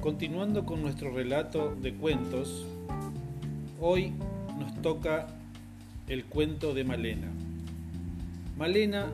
Continuando 0.00 0.64
con 0.64 0.80
nuestro 0.80 1.10
relato 1.10 1.74
de 1.74 1.92
cuentos, 1.92 2.64
hoy 3.78 4.14
nos 4.58 4.80
toca 4.80 5.26
el 6.08 6.24
cuento 6.24 6.72
de 6.72 6.84
Malena. 6.84 7.28
Malena 8.56 9.08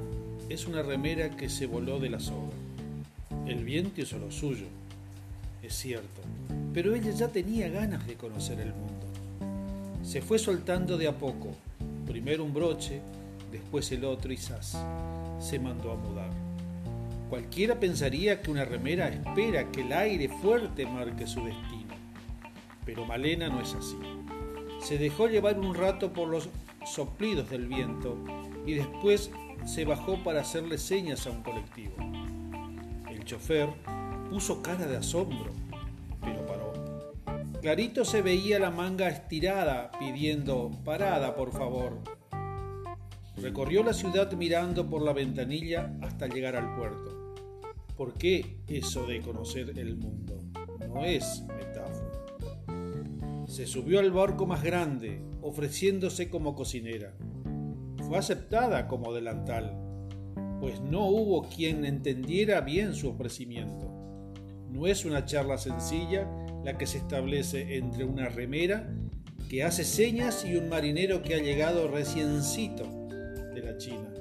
es 0.49 0.69
una 0.69 0.83
remera 0.83 1.31
que 1.31 1.49
se 1.49 1.67
voló 1.67 1.99
de 1.99 2.11
la 2.11 2.21
soga. 2.21 2.53
El 3.47 3.65
viento 3.65 4.01
hizo 4.01 4.17
lo 4.19 4.31
suyo, 4.31 4.67
es 5.61 5.75
cierto, 5.75 6.23
pero 6.73 6.95
ella 6.95 7.11
ya 7.11 7.27
tenía 7.33 7.69
ganas 7.69 8.07
de 8.07 8.15
conocer 8.15 8.61
el 8.61 8.73
mundo. 8.73 10.05
Se 10.05 10.23
fue 10.23 10.39
soltando 10.39 10.97
de 10.97 11.09
a 11.09 11.19
poco, 11.19 11.49
primero 12.07 12.45
un 12.45 12.55
broche, 12.55 13.01
después 13.51 13.91
el 13.91 14.05
otro 14.05 14.33
y 14.33 14.37
zas, 14.37 14.79
se 15.41 15.59
mandó 15.59 15.91
a 15.91 15.97
mudar. 15.97 16.46
Cualquiera 17.29 17.81
pensaría 17.81 18.41
que 18.41 18.51
una 18.51 18.65
remera 18.65 19.09
espera 19.09 19.71
que 19.73 19.81
el 19.81 19.93
aire 19.93 20.29
fuerte 20.29 20.87
marque 20.87 21.27
su 21.27 21.45
destino. 21.45 21.95
Pero 22.85 23.05
Malena 23.05 23.49
no 23.49 23.61
es 23.61 23.75
así. 23.75 23.99
Se 24.81 24.97
dejó 24.97 25.27
llevar 25.27 25.59
un 25.59 25.75
rato 25.75 26.13
por 26.13 26.29
los 26.29 26.49
soplidos 26.85 27.51
del 27.51 27.67
viento 27.67 28.17
y 28.65 28.75
después 28.75 29.31
se 29.65 29.85
bajó 29.85 30.23
para 30.23 30.43
hacerle 30.43 30.79
señas 30.79 31.27
a 31.27 31.31
un 31.31 31.43
colectivo. 31.43 31.97
El 33.11 33.25
chofer 33.25 33.69
puso 34.31 34.63
cara 34.63 34.87
de 34.87 34.97
asombro, 34.97 35.53
pero 36.21 36.47
paró. 36.47 36.73
Clarito 37.61 38.05
se 38.05 38.23
veía 38.23 38.61
la 38.61 38.71
manga 38.71 39.09
estirada 39.09 39.91
pidiendo 39.99 40.71
parada, 40.85 41.35
por 41.35 41.51
favor. 41.51 41.99
Recorrió 43.37 43.83
la 43.83 43.93
ciudad 43.93 44.33
mirando 44.33 44.89
por 44.89 45.03
la 45.03 45.13
ventanilla 45.13 45.93
hasta 46.01 46.27
llegar 46.27 46.57
al 46.57 46.75
puerto. 46.75 47.35
¿Por 47.95 48.15
qué 48.15 48.63
eso 48.67 49.07
de 49.07 49.21
conocer 49.21 49.79
el 49.79 49.97
mundo? 49.97 50.43
No 50.89 51.05
es 51.05 51.45
metáfora. 51.59 53.45
Se 53.47 53.67
subió 53.67 54.01
al 54.01 54.11
barco 54.11 54.47
más 54.47 54.63
grande, 54.63 55.21
ofreciéndose 55.43 56.31
como 56.31 56.55
cocinera. 56.55 57.15
Fue 58.09 58.17
aceptada 58.17 58.89
como 58.89 59.13
delantal, 59.13 59.77
pues 60.59 60.81
no 60.81 61.07
hubo 61.07 61.43
quien 61.43 61.85
entendiera 61.85 62.63
bien 62.63 62.95
su 62.95 63.11
ofrecimiento. 63.11 63.93
No 64.71 64.87
es 64.87 65.05
una 65.05 65.27
charla 65.27 65.59
sencilla 65.59 66.27
la 66.65 66.79
que 66.79 66.87
se 66.87 66.99
establece 66.99 67.77
entre 67.77 68.05
una 68.05 68.29
remera 68.31 68.95
que 69.51 69.63
hace 69.63 69.85
señas 69.85 70.45
y 70.45 70.57
un 70.57 70.71
marinero 70.71 71.23
que 71.23 71.35
ha 71.35 71.39
llegado 71.39 71.87
reciencito 71.87 73.06
de 73.57 73.63
la 73.63 73.79
China. 73.79 74.13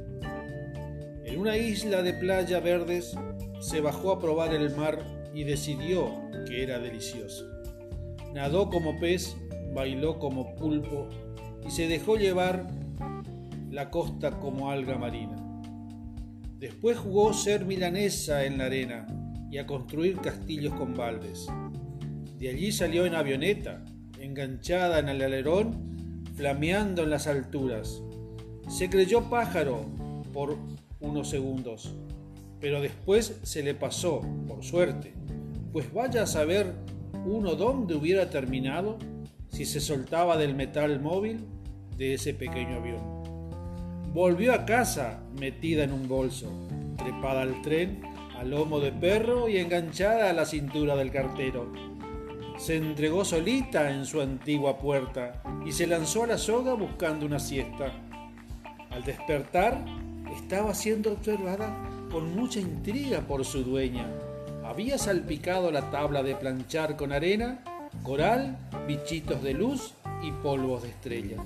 En 1.25 1.39
una 1.39 1.57
isla 1.57 2.01
de 2.01 2.13
playa 2.13 2.59
verdes 2.61 3.15
se 3.59 3.81
bajó 3.81 4.11
a 4.11 4.19
probar 4.19 4.53
el 4.53 4.73
mar 4.75 5.29
y 5.33 5.43
decidió 5.43 6.09
que 6.47 6.63
era 6.63 6.79
delicioso. 6.79 7.45
Nadó 8.33 8.69
como 8.69 8.97
pez, 8.99 9.35
bailó 9.73 10.17
como 10.19 10.55
pulpo 10.55 11.09
y 11.65 11.69
se 11.69 11.87
dejó 11.87 12.15
llevar 12.15 12.67
la 13.69 13.89
costa 13.89 14.39
como 14.39 14.71
alga 14.71 14.97
marina. 14.97 15.35
Después 16.57 16.97
jugó 16.97 17.33
ser 17.33 17.65
milanesa 17.65 18.45
en 18.45 18.57
la 18.57 18.65
arena 18.65 19.05
y 19.51 19.57
a 19.57 19.67
construir 19.67 20.17
castillos 20.21 20.73
con 20.75 20.93
baldes. 20.93 21.47
De 22.39 22.49
allí 22.49 22.71
salió 22.71 23.05
en 23.05 23.15
avioneta, 23.15 23.83
enganchada 24.19 24.99
en 24.99 25.09
el 25.09 25.21
alerón, 25.21 26.23
flameando 26.35 27.03
en 27.03 27.09
las 27.09 27.27
alturas, 27.27 28.01
se 28.67 28.89
creyó 28.89 29.29
pájaro 29.29 29.85
por 30.33 30.57
unos 30.99 31.29
segundos, 31.29 31.93
pero 32.59 32.81
después 32.81 33.39
se 33.43 33.63
le 33.63 33.75
pasó, 33.75 34.21
por 34.47 34.63
suerte, 34.63 35.13
pues 35.71 35.93
vaya 35.93 36.23
a 36.23 36.27
saber 36.27 36.73
uno 37.25 37.55
dónde 37.55 37.95
hubiera 37.95 38.29
terminado 38.29 38.97
si 39.49 39.65
se 39.65 39.79
soltaba 39.79 40.37
del 40.37 40.55
metal 40.55 40.99
móvil 40.99 41.45
de 41.97 42.15
ese 42.15 42.33
pequeño 42.33 42.77
avión. 42.77 43.15
Volvió 44.13 44.53
a 44.53 44.65
casa 44.65 45.23
metida 45.39 45.83
en 45.83 45.91
un 45.91 46.07
bolso, 46.07 46.49
trepada 46.97 47.41
al 47.41 47.61
tren, 47.61 48.01
al 48.37 48.49
lomo 48.49 48.79
de 48.79 48.91
perro 48.91 49.49
y 49.49 49.57
enganchada 49.57 50.29
a 50.29 50.33
la 50.33 50.45
cintura 50.45 50.95
del 50.95 51.11
cartero. 51.11 51.71
Se 52.57 52.77
entregó 52.77 53.25
solita 53.25 53.91
en 53.91 54.05
su 54.05 54.21
antigua 54.21 54.77
puerta 54.77 55.41
y 55.65 55.71
se 55.71 55.87
lanzó 55.87 56.23
a 56.23 56.27
la 56.27 56.37
soga 56.37 56.73
buscando 56.73 57.25
una 57.25 57.39
siesta. 57.39 57.91
Al 58.95 59.03
despertar, 59.03 59.83
estaba 60.37 60.73
siendo 60.73 61.11
observada 61.11 61.67
con 62.09 62.33
mucha 62.33 62.61
intriga 62.61 63.19
por 63.19 63.43
su 63.43 63.61
dueña. 63.61 64.07
Había 64.63 64.97
salpicado 64.97 65.69
la 65.69 65.91
tabla 65.91 66.23
de 66.23 66.33
planchar 66.33 66.95
con 66.95 67.11
arena, 67.11 67.59
coral, 68.03 68.57
bichitos 68.87 69.43
de 69.43 69.53
luz 69.53 69.95
y 70.23 70.31
polvos 70.31 70.83
de 70.83 70.89
estrellas. 70.91 71.41